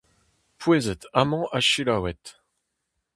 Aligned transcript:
Pouezit 0.59 1.01
amañ 1.21 1.43
ha 1.51 1.59
selaouit! 1.69 2.25